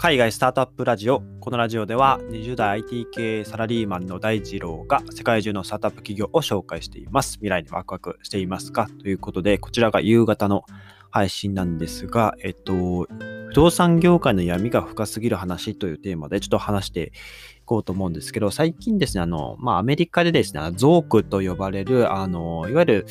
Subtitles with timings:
[0.00, 1.24] 海外スタートアップラジオ。
[1.40, 7.32] このラジオでは20代 IT 系サラリーマンの大二郎が世界中のスタートアップ企業を紹介しています。
[7.38, 8.88] 未来にワクワクしていますか？
[9.00, 10.62] ということで、こちらが夕方の
[11.10, 13.08] 配信なんですが、えっと、
[13.48, 17.12] 不動産業界の闇が深すぎる話というテーマでちょっと話して
[17.56, 23.06] いこうと思うんですけど、最近ですね、あの、まあ、アメリカでですね、ゾークと呼ばれる、あの、いわゆる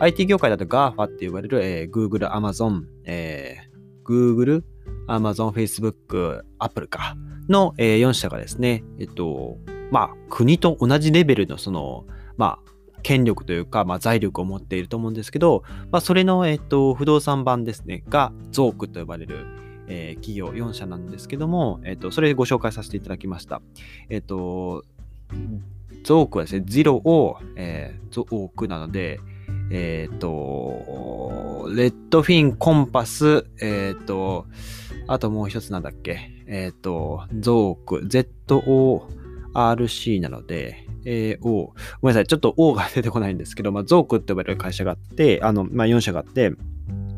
[0.00, 4.64] IT 業界だと GAFA って呼ばれる、えー、Google、Amazon、えー、Google、
[5.08, 7.16] Amazon、Facebook、Apple か、
[7.48, 9.56] の、えー、4社がですね、えっと、
[9.90, 12.04] まあ、国と同じレベルのその、
[12.36, 19.46] まあ、権力というか、まあ、財力を持っていると思うんですけど、まあ、それの、えっと、不動産版ですね、が、ゾークと呼ばれる、
[19.88, 23.62] えー、企業4社なんですけども、えっと、それでご紹介させていただきました。
[24.10, 24.84] えっと、
[26.04, 29.20] ゾークはですね、ゼロを、えー、ゾークなので、
[29.70, 34.46] えっ、ー、と、レッドフィン、コンパス、えっ、ー、と、
[35.08, 38.06] あともう一つなんだっけ、えっ、ー、と、ゾーク、
[39.54, 46.52] ZORC なので、えー、O、ごめんなさい、ちょっと O が出てこないんですけど、まあ、ゾークって呼ばれる会社があって、あの、まあ、4社があって、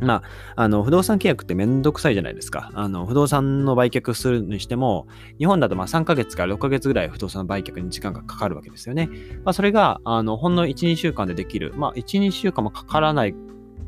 [0.01, 0.23] ま
[0.57, 2.71] あ、あの、不動産契約ってめんどくさいじゃないですか。
[2.75, 5.07] あの、不動産の売却するにしても、
[5.39, 9.09] 日本だとまあ3ヶ月から6ヶ月ぐらい不動産の売却に時間がかかるわけですよね。
[9.45, 11.75] まあ、それが、あの、ほんの1、2週間でできる。
[11.77, 13.35] まあ、1、2週間もかからない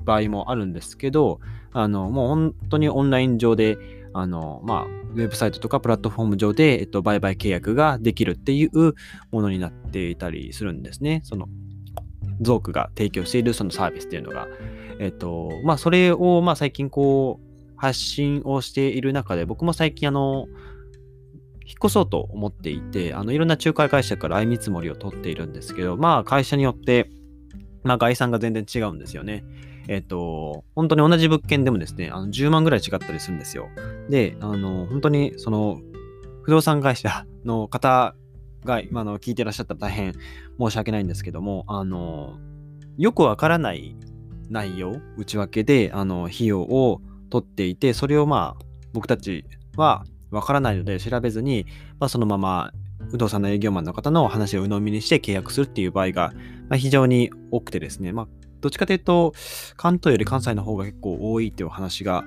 [0.05, 1.41] 場合もあるんですけど、
[1.73, 3.79] あの、もう本当にオンライン上で、
[4.15, 8.95] あの、まあ、ウェブサイトとかプラットフォーム上で、えっと、売買契約ができるっていう
[9.31, 11.21] ものになっていたりするんですね。
[11.25, 11.49] その、
[12.41, 14.49] ゾークが提供しているそのサービスっていうのが。
[14.99, 20.47] えっと、まあ、それを、まあ、最近こう、発信をしている中で、僕も最近、あの、
[21.65, 27.11] 引っ越そうと思っていて、あの、いろんな仲介会社から相見積もりを取っているんですけど、まあ、会社によって、
[27.83, 29.45] まあ、概算が全然違うんですよね。
[29.89, 33.69] えっ、と、本当に同じ物件でもですね、あの10万ぐらい違ったりするんですよ。
[34.09, 35.81] で、あの、本当に、その、
[36.43, 38.15] 不動産会社の方
[38.65, 40.15] が今の聞いてらっしゃったら大変
[40.59, 42.39] 申し訳ないんですけども、あの、
[42.99, 43.97] よくわからない
[44.51, 49.45] 内容、内訳で、あの、費用を取っていて、それをまあ、僕たち
[49.77, 51.67] はわからないので調べずに、
[51.99, 52.73] まあ、そのまま
[53.11, 56.33] 不動産の営業マンの方の話を鵜呑みにして契約するっていう場合が、
[56.69, 58.29] まあ、非常に多くてですね、まあ、
[58.63, 59.35] どっちかというと、
[59.77, 62.25] 関東より関西の方が結構多いっていう話が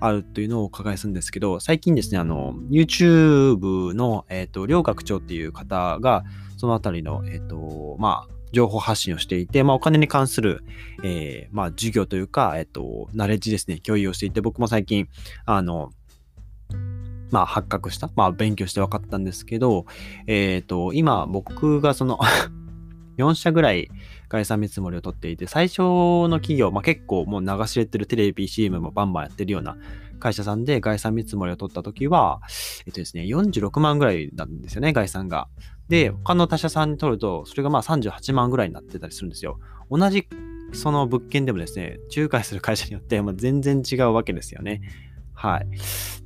[0.00, 6.24] あるというのをお伺いするんですけど、最近ですね、あの、YouTube の、えっ、ー、と、両学長っていう方が、
[6.58, 10.62] そのあたりの、えっ、ー、と、まあ、情報発信をしていて、まあ、お金に関する、
[11.02, 15.08] えー、まあ、授業というか、えっ、と、ナレッジですね、共有をしていて、僕も最近、
[15.46, 15.90] あの、
[17.30, 19.86] まあ、発覚した、まあ、勉強して分かったんですけど、
[20.26, 22.18] えっ、と、今、僕がその
[23.18, 23.88] 4社ぐらい
[24.28, 29.76] 概算見積もりを取っていて、最初の企業、まあ、結構もう流し入れてるテレビ CM もバンバンやってるような
[30.18, 32.40] 会社さんで概算見積もりを取った時は、
[32.86, 35.48] えっとですね、46万ぐらいなんですよね、概算が。
[35.88, 39.58] で、他の他社さんに取ると、それがまあ38万ぐらいになってたりするんですよ。
[39.90, 40.28] 同じ
[40.72, 44.82] その物件でもですね、仲介する会社によって全然違うわけですよね。
[45.38, 45.68] はい。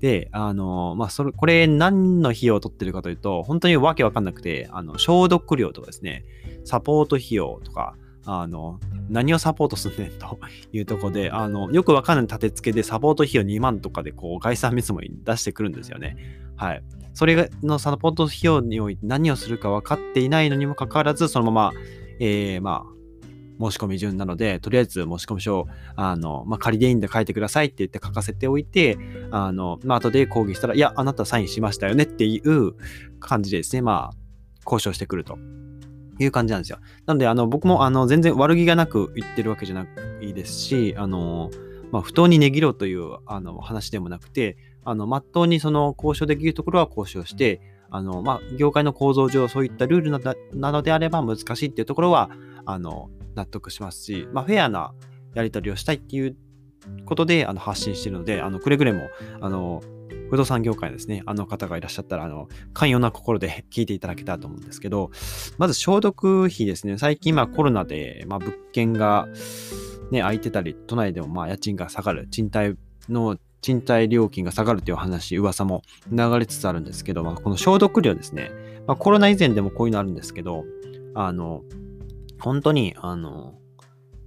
[0.00, 6.24] で、あの、まあ、それ、これ何の費用を取ってるかというと、本当にわけわかんなくて、あの、消毒料とかですね、
[6.64, 8.80] サポート費用とか、あの、
[9.10, 10.38] 何をサポートすんねんと
[10.72, 16.16] いうとこで、あの、よくわかんない立て付けでサポート費用2万とかで、こう、概算見積もり出してくるんですよね。
[16.56, 16.82] はい。
[17.12, 21.72] それのサポート費用において何をするか分かっていないのにもかかわらず、そのまま、
[22.18, 23.01] えー、まあ、
[23.70, 28.98] 申し込み順なので、とりあえず申し込み書を、あの、まあ、仮でいいんで書いてくださいって言って書かせておいて、
[29.30, 32.72] あの、まあ、後で抗議したら、いや、あなたサインしましたよねっていう
[33.20, 34.16] 感じでですね、まあ、
[34.64, 35.38] 交渉してくると。
[36.18, 36.78] いう感じなんですよ。
[37.06, 39.86] なので、あの、僕も、あの、全然悪気がなく言ってるわけじゃな
[40.20, 41.50] いですし、あの、
[41.90, 50.10] まあ、不当に値切ろうという、あの、話でもなくて、あの、まっとうにその交渉できるところは交渉して、あの、まあ、業界の構造上、そういったルール
[50.58, 52.30] なのであれば難しいっていうところは、
[52.64, 54.92] あの、納得しますし、まあ、フェアな
[55.34, 56.36] やり取りをしたいっていう
[57.04, 59.08] ことで、あの、発信しているので、あの、くれぐれも、
[59.40, 59.82] あの、
[60.30, 65.10] 不動産業界ですね、あの方がいらっしゃったら、あの、寛容な心で 聞いていただけたらと思うんですけど、
[65.58, 69.28] まず消毒費ですね、最近、まあコロナで、まあ物件が
[70.10, 72.76] ね、空いてたり、都内でもまあ家賃が下がる、賃貸
[73.10, 78.50] の賃貸料金が下がるという話、噂も流れつつあるんですけど、まあ、この消毒量ですね、
[78.86, 80.64] まあ、コロナ以前でもこういうのあるんですけど、
[81.14, 81.62] あの、
[82.42, 83.54] 本当に、あの、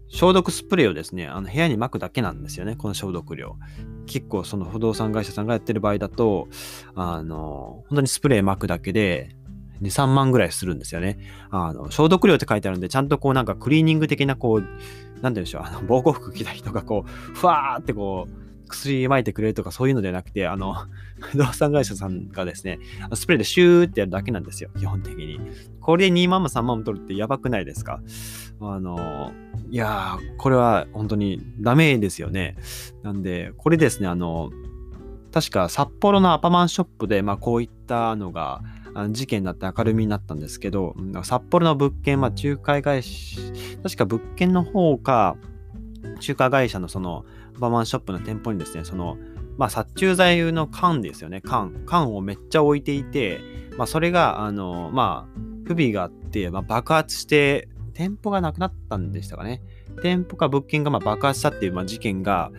[0.07, 3.57] 消毒スプレーをですね、あの部屋に撒くだけなんですよね、この消毒量。
[4.05, 6.47] 結構その不動産会社さんがやってる場合だと、
[6.95, 9.35] あの、本当にスプレー撒くだけで、
[9.81, 11.19] 2、3万ぐらいするんですよね。
[11.49, 14.79] あの、消毒量って書いてあるんで、ちゃんとこうなんかクリーニング的なこう、なんて
[15.21, 20.75] 言うんでしょう、あの、防護服着た人がこう、ふわーってこう、薬撒いてくれるとかそういうのではなくて、あの、
[21.19, 22.79] 不動産会社さんがですね、
[23.13, 25.39] スプレーでシューってやるだけなんですよ、基本的に。
[25.79, 28.01] これで2万も3万も取るってやばくないですか？
[28.61, 29.31] あの、
[29.69, 32.55] いやー、これは本当にダメですよね。
[33.03, 34.49] なんで、これですね、あの、
[35.31, 38.61] 確か札幌のアパマンショップで、まあ、こういったのが
[39.09, 43.41] 事件になって明るみになったんですけど、札幌の物件、まあ、仲介会社、
[43.83, 45.35] 確か物件の方か、
[46.19, 47.25] 中華会社のその
[47.57, 49.17] アパマンショップの店舗にですね、その、
[49.57, 51.83] まあ、殺虫剤の缶ですよね、缶。
[51.85, 53.39] 缶をめっちゃ置いていて、
[53.77, 59.61] まあ、それが、あの、まあ、不備があって、まあ、爆発して、店舗がなくなったんでしたかね。
[60.01, 62.51] 店舗か物件がま爆発したっていうま事件が、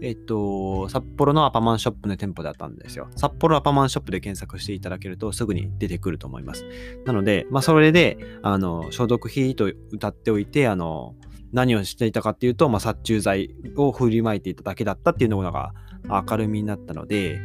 [0.00, 3.08] えっと、札幌のアパマンショップの店舗だったんですよ。
[3.16, 6.64] 札幌アパマンショップで検索していただけるとすぐに出てくると思います。
[7.04, 11.16] なので、まあ、それで、あの、消毒費と歌っておいて、あの、
[11.54, 15.72] 何をしていたかっていうと、まあ、殺虫剤を振りまいていただけだったっていうのが
[16.08, 17.40] 明るみになったので、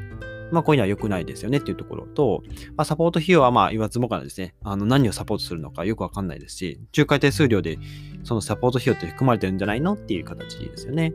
[0.51, 2.41] まあ、こういうのは良くないですよねっていうところと、
[2.75, 7.77] まあ、サポート費用はまあ言わずもがなですね、あの何をサポートするのかよくわかんないですし、仲介手数料で
[8.23, 11.13] そのサポート費用って含まれてるんじゃないのっていう形ですよね。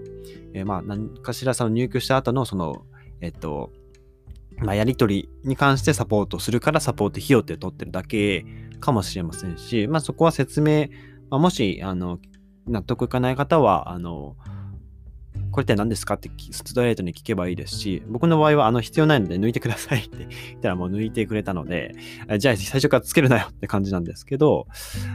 [0.52, 2.86] えー、まあ何かしらその入居した後のその、
[3.20, 3.72] えっと、
[4.58, 8.46] まあ、やり取りに関してサポートするからサポート費用って取ってるだけ
[8.78, 10.88] かもしれませんし、まあ、そこは説明、
[11.28, 12.18] まあ、もしあの
[12.66, 14.36] 納得いかない方は、あの、
[15.54, 21.94] これって何ですかってストレートに聞けばいいですし、僕の場合はあの必要ないので抜いてください って言ったらもう抜いてくれたので、
[22.38, 24.66] じゃあ最初からつけるなよって感じなんですけど、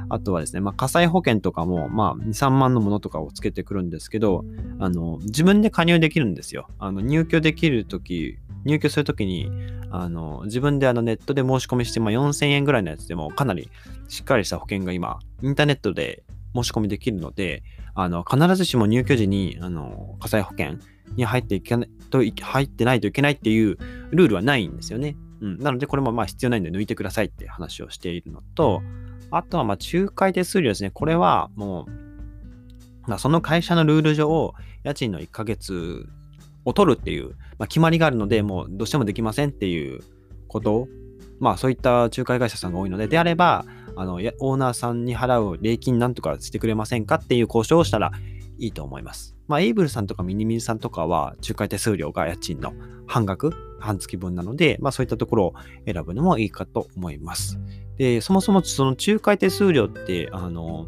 [0.07, 4.45] あとはですね、まあ火災保険とかも、まあ2、3万のものとかをつけてくるんですけど、
[4.79, 6.67] あの、自分で加入できるんですよ。
[6.79, 9.51] あの、入居できるとき、入居するときに、
[9.91, 13.69] あの、自分であのネットで申し込みして、まあ、4000円ぐらいのやつでもかなり
[14.07, 16.23] しっかりした保険が今、インターネットで
[16.55, 17.63] 申し込みできるので、
[17.95, 20.75] あの、必ずしも入居時に、あの、火災保険
[21.15, 23.77] に入っていけないと、入ってないといけないっていう
[24.11, 25.15] ルールはないんですよね。
[25.41, 25.59] うん。
[25.59, 28.81] なので、これもまあ必要ないんで抜いてくださいって話をしているのと、
[29.31, 30.91] あとはまあ仲介手数料ですね。
[30.91, 34.53] これはもう、まあ、その会社のルール上、
[34.83, 36.07] 家賃の1ヶ月
[36.63, 40.01] を取るっていう、まあ、決まりがあるので、もうどうしてもできませんっていう
[40.47, 40.87] こと
[41.39, 43.65] まあそういった仲介会社さんが多いので、であれば、
[43.99, 48.13] あの、オーナーさんに払う礼金なんとかしてくれませんかっていう交渉をしたら
[48.57, 49.35] いいと思います。
[49.49, 52.71] まあ、エイブルさんとかミニミニさんとかは、仲介手数料が家賃の
[53.07, 55.53] 半額、半月分なので、まあそういったところを
[55.85, 57.59] 選ぶのもいいかと思います。
[57.97, 60.87] で、そもそもその仲介手数料って、あの、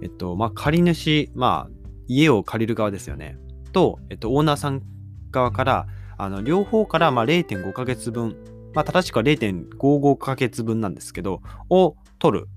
[0.00, 1.70] えっと、まあ借り主、まあ
[2.06, 3.38] 家を借りる側ですよね。
[3.72, 4.82] と、えっと、オーナーさん
[5.32, 8.36] 側から、あの両方から0.5ヶ月分
[8.76, 11.40] まあ、正しくは0.55ヶ月分なんですけど、
[11.70, 11.96] を
[12.26, 12.48] 取る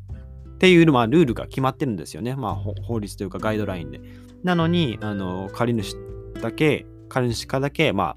[0.56, 2.36] っていう、まあ、ルールが決まってるんですよね。
[2.36, 4.02] まあ、法律というかガイドラインで。
[4.44, 5.96] なのに、あの、借り主
[6.42, 8.16] だけ、借り主からだけ、まあ、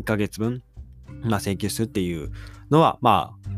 [0.00, 0.62] 1ヶ月分、
[1.22, 2.30] まあ、請求するっていう
[2.70, 3.50] のは、まあ、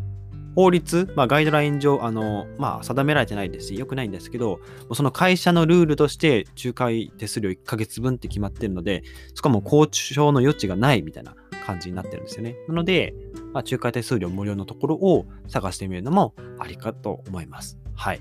[0.54, 4.58] 法律、まあ、ガイドライン上、あの、まあ、定められてないですし、良くないんですけど、
[4.94, 9.02] その会社のルールとして、仲介手数料1ヶ月分って決まってるので、
[9.34, 11.34] そこはもう交渉の余地がないみたいな
[11.66, 12.56] 感じになってるんですよね。
[12.68, 13.12] なので、
[13.52, 17.78] まあ、仲介手数料無料のところを探してみるのもありかと思います。
[17.94, 18.20] はい。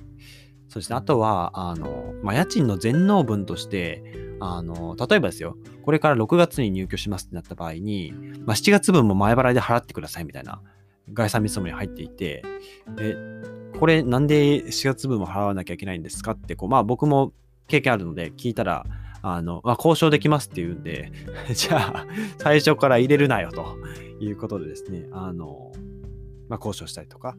[0.68, 4.03] そしてあとは、あの、まあ、家賃の全納分として、
[4.40, 8.14] あの、例えばですよ、これから6月に入居しますってなった場合に、
[8.45, 10.61] まあ、7月分も前払いで払ってくださいみたいな
[11.14, 12.44] 概算見積もりに入っていて、
[12.99, 13.16] え、
[13.80, 17.31] これなんで4月分も払わなきゃいけないんですかって、こう、まあ僕も
[17.68, 18.85] 経験あるので聞いたら、
[19.28, 21.12] あの、まあ、交渉できますって言うんで、
[21.54, 23.78] じゃあ、最初から入れるなよと
[24.20, 25.72] いうことでですね、あの、
[26.48, 27.36] まあ、交渉したりとか、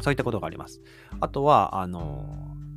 [0.00, 0.80] そういったことがあります。
[1.20, 2.24] あとは、あの、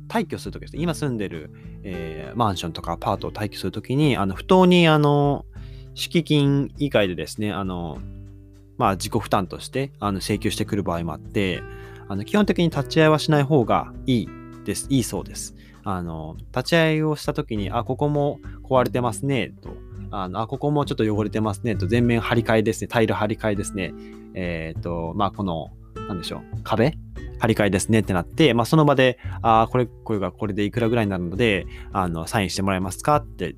[0.08, 1.50] 退去するときですね、今住んでる、
[1.84, 5.46] えー、マンションとかアパートを退去するときに、あの、不当に、あの、
[5.94, 7.98] 敷金以外でですね、あの、
[8.76, 11.62] まあ、自己負担としてあの請求してくる場合もあって、
[12.08, 14.28] あの基本的に立ち会いはしない方がいい
[14.64, 14.88] です。
[14.90, 15.54] いいそうです。
[15.84, 19.70] あの、立ち会いをしたときに、あ、ここも壊れてますね、と。
[20.10, 21.86] あの、あ、ここもちょっと汚れてますね、と。
[21.86, 22.88] 全面張り替えですね。
[22.88, 23.92] タイル張り替えですね。
[24.34, 25.70] えっ、ー、と、まあ、この、
[26.08, 26.62] なんでしょう。
[26.62, 26.94] 壁？
[27.38, 33.56] 張り替えですねってなって、まあ、その場で、あ、これ、これがこれでいくらぐらいになるので、あの、サインしてもらえますかって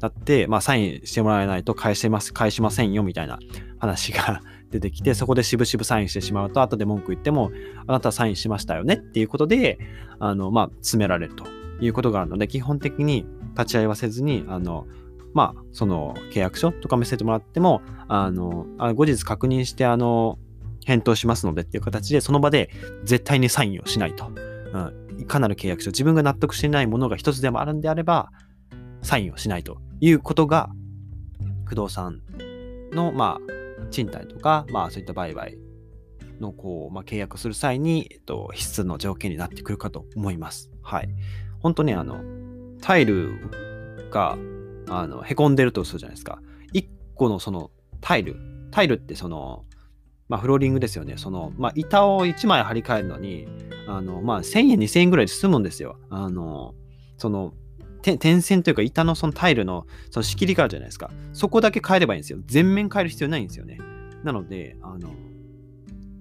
[0.00, 3.38] なって、まあ、サインしてもらえないと返せます、返しませんよ、みたいな
[3.78, 7.50] 話が 出てきて、そこで渋々サインしてしまうと、後で文句言っても、
[7.86, 9.78] あなたサインしましたよねっていうことで、
[10.18, 11.44] あの、まあ、詰められると。
[11.80, 14.86] いうことがあるので、基本的に立ち会いはせずに、あの、
[15.32, 20.38] まあ、その契約書とか見せてもらっても、あの、あ後日確認して、あの、
[20.84, 22.70] 返答しますのでっていう形で、その場で
[23.04, 24.26] 絶対にサインをしないと。
[24.72, 28.30] うん、いかなる契約書、自分が納得していないものが一つでもあるんであれば、
[29.02, 30.70] サインをしないということが
[31.64, 32.22] 不動産
[32.92, 35.56] の、まあ、賃貸とか、まあ、そういった売買
[36.40, 40.70] の、こう、まあ、契約する際に、えっと、必須の条件になってくるかと思います。
[40.82, 41.08] はい。
[41.60, 42.20] 本当に、あの、
[42.80, 43.32] タイル
[44.10, 44.36] が、
[44.88, 46.40] あの、へこんでるとするじゃないですか。
[46.74, 48.36] 1個のそのタイル、
[48.70, 49.64] タイルってその、
[50.28, 51.16] まあ、フローリングですよね。
[51.16, 53.48] その、まあ、板を1枚張り替えるのに、
[53.86, 55.96] あの、まあ、1000円、2000円ぐらいで済むんですよ。
[56.08, 56.74] あの、
[57.16, 57.52] その、
[58.02, 61.10] 点線というか板のそのタイルのその仕切りがあるじゃないですか。
[61.32, 62.38] そこだけ変えればいいんですよ。
[62.46, 63.78] 全面変える必要ないんですよね。
[64.24, 65.10] なので、あの、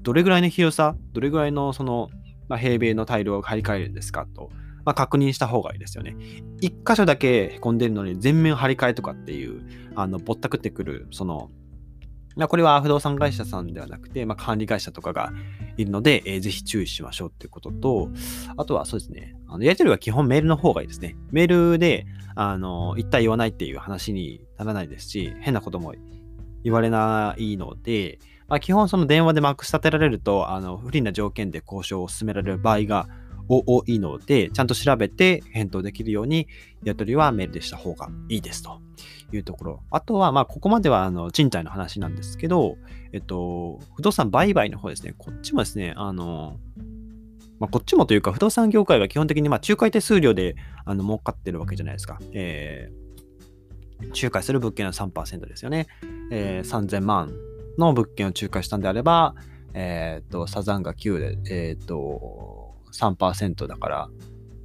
[0.02, 2.10] どれぐらいの広さ、どれぐらいのその、
[2.48, 4.50] まあ、平米のタイルを張り替えるんですかと、
[4.90, 6.16] まあ、確認した方がいいですよね。
[6.62, 9.62] 一箇所だけへこんでるのに全面張り替えとかっていう、
[9.94, 11.52] あの、ぼったくってくる、その、
[12.48, 15.32] これは不動産会社さんではなくて、まあ、管理会社とかが
[15.78, 18.10] いるので、えー、ぜひ注意しましょうっていうことと、
[18.58, 21.16] あとはそうですね、あのやり取りは基本メールの方がいいですね。
[21.30, 25.94] メールで、あの、言った言わないっていう話にならないですし、変なことも
[26.64, 28.18] 言われないので、
[28.48, 33.08] まあ、基本その電話でまくし立てられると、あの、不利な条件で交渉を進められる場合が
[33.50, 36.48] 多いので、ちゃんと調べて返答できるように、
[36.84, 38.80] やり取りはメールでした方がいいですと
[39.34, 39.84] いうところ。
[39.90, 42.78] あとは、まあ、ここまではあの賃貸の話なんですけど、
[43.12, 46.58] えっと、不動産売買の方ですね、こっちもですね、あの、
[47.60, 52.20] まあ、こっちもというか、不動産業界が基本的にまあ仲介手数料であの儲かってるわけじゃないですか。
[52.32, 55.88] えー、仲介する物件の3%ですよね。
[56.32, 57.34] えー、3000万
[57.78, 59.36] の物件を仲介したんであれば、
[59.74, 62.59] えっ、と、サザンが9で、えっ、と、
[62.92, 64.10] 3%だから、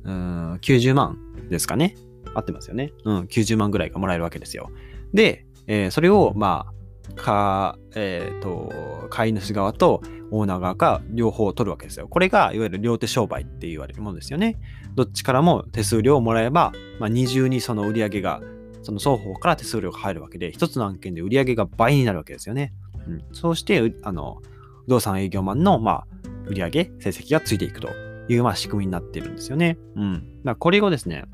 [0.04, 1.97] うん、90万ですかね。
[2.35, 2.93] 合ってますよね。
[3.04, 4.71] うん、90万ぐらいがもらえるわけですよ。
[5.12, 6.75] で、えー、それを、まあ、
[7.14, 12.09] か、えっ、ー、と、飼い主側とオーナー側が両方取るわけですよ。
[12.09, 14.57] これが、いわゆる両手商売って言われるものですよね。
[14.95, 18.40] どっちからも手数料をもらえば、まあ、二重にその売り上げが、
[18.83, 22.73] その双方から手数料が入るわけで、一つの案件で売り上げが倍になるわけですよね。
[23.07, 24.40] うん、そうして、あの、
[24.87, 26.07] 不動産営業マンの、まあ、
[26.47, 27.88] 売上成績がついていくと
[28.28, 29.78] いう、まあ、仕組みになってるんですよね。
[29.97, 30.43] うん。
[30.45, 31.25] だこれをですね、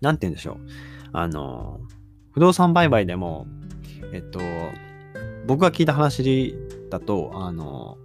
[0.00, 0.56] なんて言うんでしょう。
[1.12, 1.80] あの、
[2.32, 3.46] 不動産売買でも、
[4.12, 4.40] えっと、
[5.46, 6.54] 僕が聞いた話
[6.90, 7.98] だと、あの、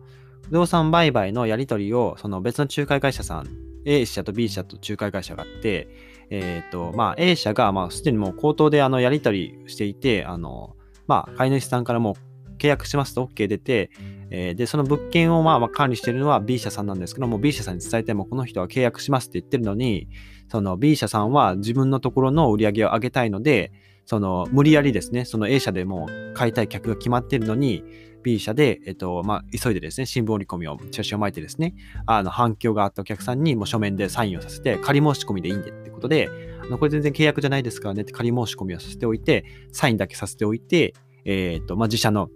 [0.43, 3.47] 不動産売買のやり取りを、その別の仲介会社さん、
[3.85, 5.87] A 社と B 社と仲介会社があって、
[6.29, 10.75] えっ、と、まあ、A 社が、まあ、すでにもう口頭であのやり取りしていて、あの、
[11.07, 12.15] まあ、飼い主さんからもう
[12.57, 13.89] 契約しますと OK 出て、
[14.29, 20.07] えー、で、その物件をまあ管理しているのは B 社さんなんですけども、B 社さんに伝えても、この人は契約しますって言ってるのに、
[20.49, 23.71] その B 社さんは自分のところの売り上げを上げたいので、
[24.05, 27.83] その無理やりですね、その A 社でも買いたい客が決まってるのに、
[28.25, 31.75] B 社で、えっと、まあ、急いでですね、新聞折り込みを、チラシを巻いてですね、
[32.07, 36.29] あの、反響があったお客さんにもう書面でサインをさせて、仮申し込みでいいんでってことで、
[36.63, 40.95] あのこれ全然契約じゃないですからねって仮申し込みをさせておいて、サインだけさせておいて、
[41.25, 42.29] えっと、まあ、自社の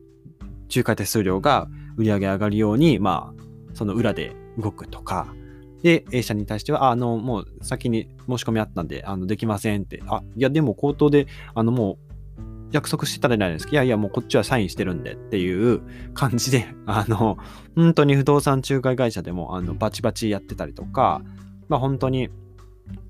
[0.74, 5.34] 仲介手数料が売り上げ上がるように、まあ、その裏で動くとか、
[5.84, 12.10] で、A 社に対しては、あの、もう先に申し込みあったんで、あの、できませんって、あ、いや、でも口頭で、あの、もう、
[12.72, 15.82] 約束してたらないですけど、いやいや、もうこっちはサインしてるんでっていう
[16.14, 17.38] 感じで、 あの、
[17.76, 21.22] 本当に不動産仲介会社でも、あの、バチバチやってたりとか、
[21.68, 22.30] まあ本当に、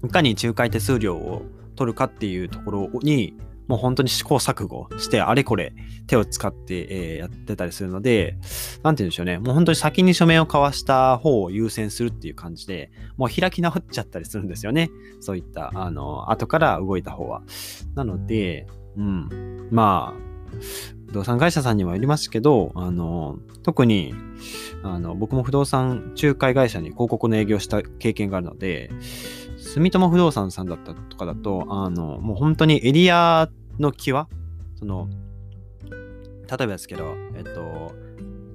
[0.03, 1.43] いかに仲介手数料を
[1.75, 3.33] 取るかっていうところに、
[3.69, 5.73] もう本当に試行錯誤して、あれこれ
[6.07, 8.35] 手を使って、え、やってたりするので、
[8.81, 9.37] なんて言うんでしょうね。
[9.37, 14.89] もう本当に先に書面を交わした方を優先するっていう感じで、もう開き直っちゃったりするんですよね。
[15.19, 17.43] そういった、あの、後から動いた方は。
[17.93, 18.65] なので、
[18.97, 19.69] うん。
[19.69, 20.29] まあ、
[21.09, 24.15] 不動産会社さんにもよりますけど、あの、特に、
[24.81, 28.89] あの、僕も不動産仲介会社に広告の営業した経験があるので、
[29.59, 33.49] 住友不動産さんだったとかだと、あの、もう本当にエリア
[33.79, 34.27] の際、
[34.75, 35.09] その、
[35.89, 37.93] 例えばですけど、えっと、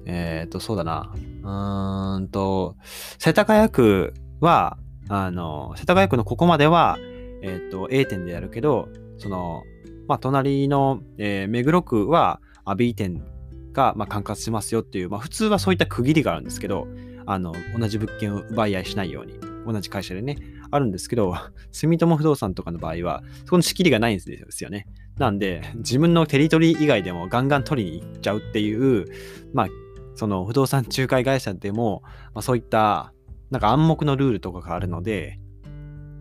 [0.05, 1.13] えっと、そうだな、
[1.43, 2.75] うーんと、
[3.19, 4.77] 世田谷区は、
[5.09, 6.97] あの、世田谷区のここまでは、
[7.41, 9.63] えっと、A 店でやるけど、その、
[10.07, 12.39] まあ、隣の、えー、目黒区は
[12.77, 13.23] B 店
[13.71, 16.87] が、まあ、管轄しますよっていう、まあ、普通はそういった区切りがあるんですけど、
[17.25, 19.33] あの、同じ物件を奪い合いしないように、
[19.65, 20.37] 同じ会社でね、
[20.71, 21.35] あるんですけど、
[21.71, 24.87] 住友不動産とかの場合は、そこの仕切りがないんですよね。
[25.17, 29.05] なんで、自分のテリトリー以外でもガンガン取りに行っちゃうっていう、
[29.53, 29.67] まあ、
[30.15, 32.01] その不動産仲介会社でも、
[32.33, 33.13] まあ、そういった、
[33.49, 35.39] なんか暗黙のルールとかがあるので、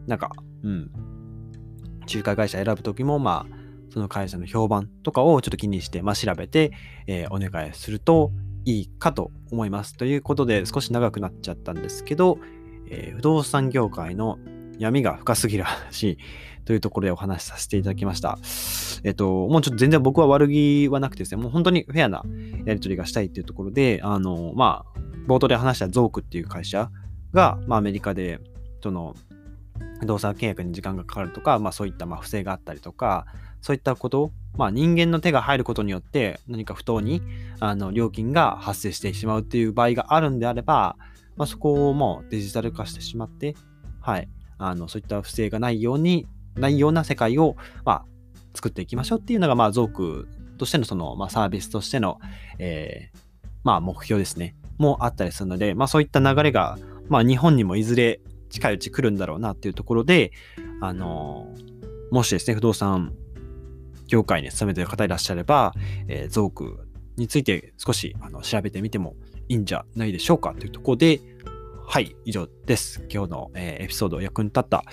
[0.07, 0.31] なんか、
[0.63, 0.91] うん、
[2.13, 3.57] 仲介会社選ぶときも、まあ、
[3.91, 6.73] その会社の評判とかをちょっと気にして、まあ、調べて、
[7.07, 8.33] えー、お願いすると
[8.65, 9.97] いいかと思います。
[9.97, 12.39] ということで、少し長くなっちゃったんですけど、
[12.89, 14.39] えー、不動産業界の
[14.79, 16.19] 闇が深すぎる話
[16.65, 18.39] というところでお話しさせていただきました。
[19.05, 22.23] えっと、もうちょっと全然僕は悪気はなくてですね、もう本当にフェアな
[22.65, 26.91] やり取りがしたいっていうところで、あの、まあ、冒頭で話したゾークっていう会社
[27.33, 28.41] が、まあ、アメリカで、
[28.83, 29.15] その、
[30.03, 33.27] 動産契約に時間がかかるとか、まあ、そういったま不正があったりとか、
[33.61, 37.23] そういったことまあ、人間の手が入ることによって何か不当に
[37.61, 40.97] あの料金が発生してしまうっていう場合があるんであれば、
[41.37, 43.57] まあ、そこをもうデジタル化してしまって、
[44.01, 44.29] はい、
[44.59, 48.05] あのそういった不正がないようにないような世界を、まあ、
[48.55, 52.19] 作っていきましょうっていうのが、まあ、ゾークとしてのその、まあ、サービスとしての、
[52.59, 53.19] えー、
[53.65, 58.21] まあ、目標ですね、もあったりするので、まあ、そういった流れが、まあ、日本にもいずれ
[58.51, 60.31] 近いうち来るんだろうなっていうところで、
[60.81, 61.49] あの
[62.11, 63.13] もしですね、不動産
[64.07, 65.75] 業界に勤めてる方いらっしゃれば、
[66.07, 69.15] えー、ゾークについて少しあの調べてみても
[69.49, 71.21] いいんじゃないでしょうかというところで、
[71.87, 73.05] はい、以上です。
[73.09, 74.85] 今日の、えー、エピソード役に立った、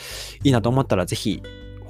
[0.44, 1.42] いいなと思ったらぜひ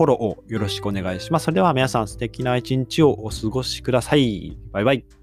[0.01, 1.45] フォローをよろしくお願いします。
[1.45, 4.57] それでは皆さん素敵な一日をお過ごしください。
[4.71, 5.20] バイバイ。